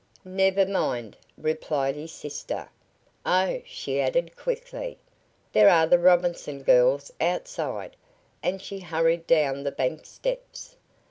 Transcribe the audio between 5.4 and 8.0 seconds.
"there are the Robinson girls outside,"